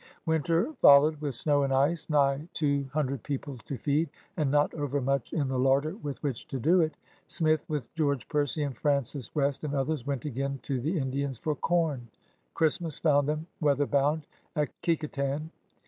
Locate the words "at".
14.55-14.69